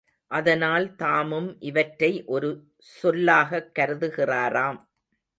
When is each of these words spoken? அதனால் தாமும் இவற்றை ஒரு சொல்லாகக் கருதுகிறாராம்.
அதனால் 0.31 0.95
தாமும் 0.95 1.59
இவற்றை 1.59 2.23
ஒரு 2.25 2.49
சொல்லாகக் 3.01 3.69
கருதுகிறாராம். 3.79 4.79